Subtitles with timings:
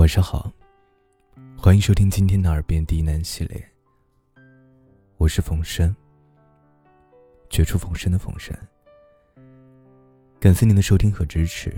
[0.00, 0.50] 晚上好，
[1.58, 3.62] 欢迎收听今天的《耳边低喃》系列。
[5.18, 5.94] 我是冯生，
[7.50, 8.56] 绝处逢生的冯生。
[10.40, 11.70] 感谢您的收听和支持，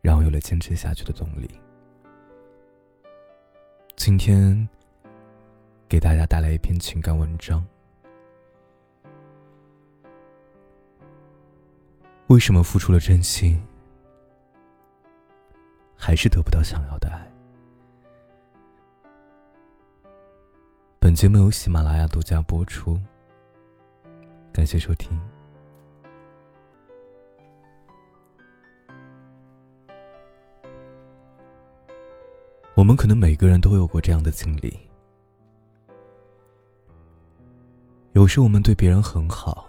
[0.00, 1.60] 让我有了坚持下去的动力。
[3.96, 4.66] 今天
[5.90, 7.62] 给大家带来一篇情感文章：
[12.28, 13.62] 为什么付出了真心，
[15.94, 17.30] 还是得不到想要的爱？
[21.08, 23.00] 本节目由喜马拉雅独家播出，
[24.52, 25.18] 感谢收听。
[32.74, 34.78] 我们可能每个人都有过这样的经历：
[38.12, 39.66] 有时我们对别人很好，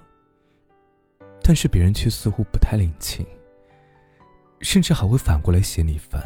[1.41, 3.25] 但是别人却似乎不太领情，
[4.59, 6.21] 甚至还会反过来嫌你烦。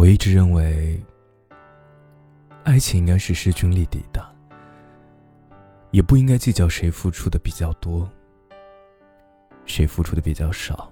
[0.00, 0.98] 我一直认为，
[2.64, 4.34] 爱情应该是势均力敌的，
[5.90, 8.10] 也不应该计较谁付出的比较多，
[9.66, 10.90] 谁付出的比较少。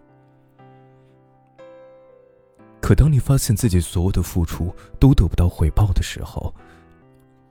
[2.83, 6.55] 可当你发现自己所有的付出都得不到回报的时候，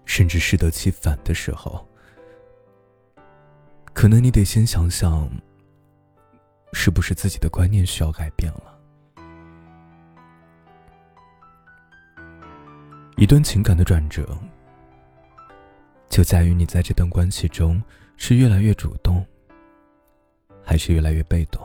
[0.06, 1.84] 甚至适得其反的时候，
[3.96, 5.28] 可能你得先想想，
[6.74, 8.77] 是不是自己的观念需要改变了。
[13.20, 14.38] 一段情感的转折，
[16.08, 17.82] 就在于你在这段关系中
[18.16, 19.26] 是越来越主动，
[20.64, 21.60] 还是越来越被动。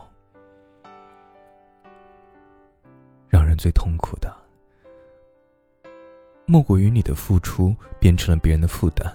[3.28, 4.34] 让人最痛苦的，
[6.47, 9.14] 莫过于你的付出变成了别人的负担。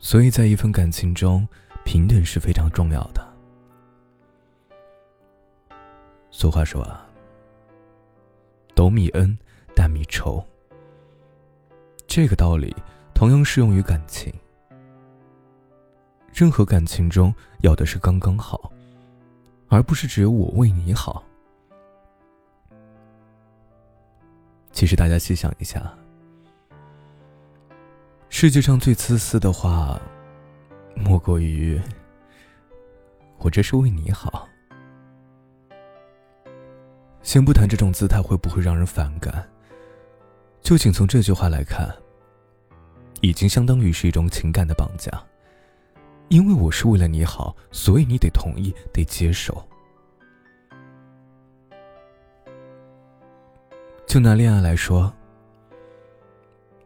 [0.00, 1.46] 所以在一份感情中，
[1.84, 3.24] 平等是非常重要的。
[6.28, 7.07] 俗话说啊。
[8.78, 9.36] 斗米恩，
[9.74, 10.40] 担米仇。
[12.06, 12.72] 这个道理
[13.12, 14.32] 同样适用于感情。
[16.32, 18.72] 任何感情中要的是刚刚好，
[19.66, 21.24] 而不是只有我为你好。
[24.70, 25.92] 其实大家细想一下，
[28.28, 30.00] 世界上最自私的话，
[30.94, 31.80] 莫过于
[33.42, 34.48] “我这是为你好”。
[37.28, 39.46] 先不谈这种姿态会不会让人反感，
[40.62, 41.94] 就仅从这句话来看，
[43.20, 45.12] 已经相当于是一种情感的绑架。
[46.28, 49.62] 因为我是为了你好，所以你得同意，得接受。
[54.06, 55.12] 就拿恋爱来说，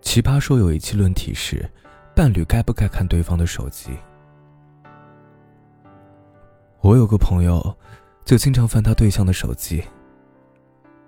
[0.01, 1.65] 奇葩说有一期论题是：
[2.17, 3.97] 伴侣该不该看对方的手机？
[6.81, 7.79] 我有个朋友，
[8.25, 9.85] 就经常翻他对象的手机。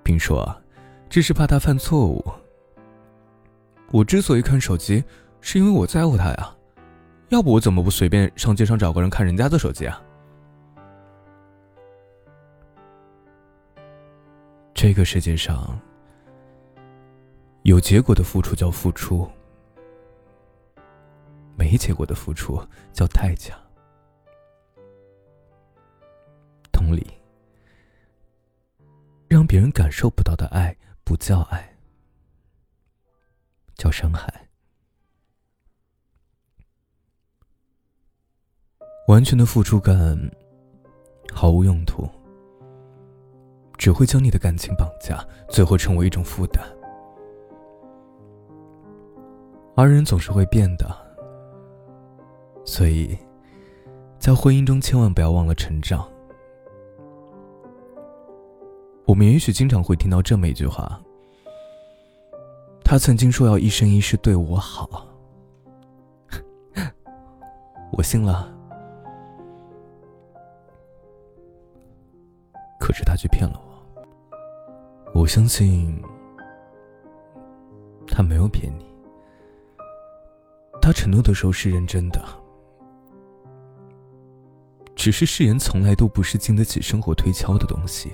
[0.05, 0.55] 并说，
[1.09, 2.23] 这是怕他犯错误。
[3.91, 5.03] 我之所以看手机，
[5.41, 6.55] 是因为我在乎他呀，
[7.31, 10.01] 要不我怎么不随便上街上找个人看人家的手机啊？
[14.75, 15.81] 这个世界上，
[17.63, 19.27] 有结果的付出叫付出，
[21.57, 22.61] 没结果的付出
[22.93, 23.55] 叫代价。
[26.71, 27.07] 同理。
[29.55, 31.77] 别人感受不到的爱，不叫爱，
[33.77, 34.49] 叫伤害。
[39.07, 40.19] 完全的付出感，
[41.33, 42.11] 毫无用途，
[43.79, 46.61] 只会将你的感情绑架，最后成为一种负担。
[49.77, 50.85] 而人总是会变的，
[52.65, 53.17] 所以，
[54.19, 56.13] 在婚姻中千万不要忘了成长。
[59.07, 61.01] 我们也许经常会听到这么一句话
[62.83, 65.07] ：“他曾经说要一生一世对我好。
[67.93, 68.53] ”我信了，
[72.81, 75.21] 可是他却骗了我。
[75.21, 76.03] 我相信
[78.09, 78.87] 他没有骗你，
[80.81, 82.21] 他承诺的时候是认真的，
[84.97, 88.13] 只是誓言从来都不是经得起生活推敲的东西。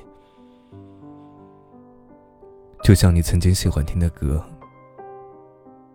[2.82, 4.44] 就像你曾经喜欢听的歌，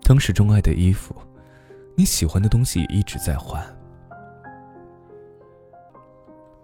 [0.03, 1.15] 当时钟爱的衣服，
[1.95, 3.61] 你喜欢的东西也一直在换。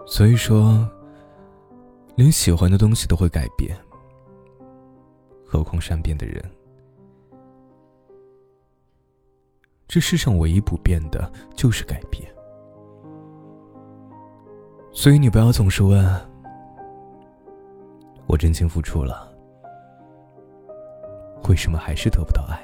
[0.06, 0.88] 所以说，
[2.16, 3.78] 连喜欢的东西都会改变，
[5.46, 6.44] 何况善变的人？
[9.88, 12.32] 这世上唯一不变的就是改变。
[14.94, 16.30] 所以你不要总是问，
[18.28, 19.31] 我真心付出了，
[21.51, 22.57] 为什么还是得不到爱？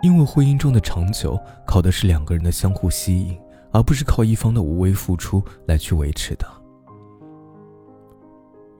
[0.00, 3.38] 因为婚姻中的长久，靠的是两个人的相互吸引，
[3.72, 6.46] 而不是靠一方的无微付出来去维持的。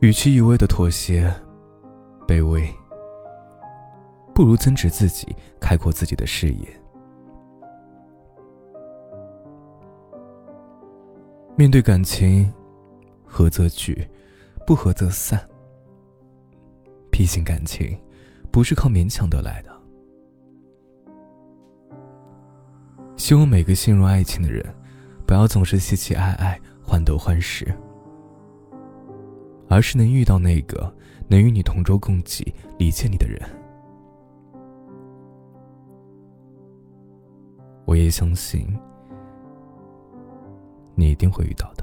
[0.00, 1.30] 与其一味的妥协、
[2.26, 2.66] 卑微，
[4.34, 6.66] 不如增值自己，开阔自己的视野。
[11.56, 12.50] 面对感情，
[13.26, 14.08] 合则聚，
[14.66, 15.49] 不合则散。
[17.10, 17.98] 毕竟感情
[18.50, 19.70] 不是靠勉强得来的。
[23.16, 24.64] 希望每个陷入爱情的人，
[25.26, 27.66] 不要总是喜喜爱爱、患得患失，
[29.68, 30.92] 而是能遇到那个
[31.28, 33.38] 能与你同舟共济、理解你的人。
[37.84, 38.66] 我也相信。
[40.96, 41.79] 你一定会遇到的。